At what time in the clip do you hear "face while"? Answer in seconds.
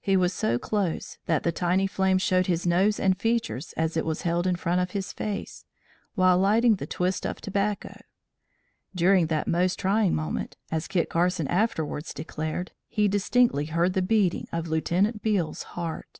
5.12-6.38